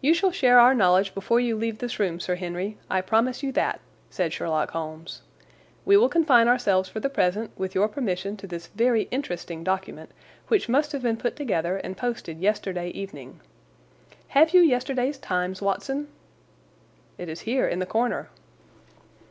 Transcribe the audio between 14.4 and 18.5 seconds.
you yesterday's Times, Watson?" "It is here in the corner."